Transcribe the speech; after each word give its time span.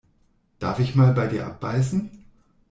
Darf 0.57 0.79
ich 0.79 0.95
mal 0.95 1.13
bei 1.13 1.27
dir 1.27 1.45
abbeißen? 1.45 2.25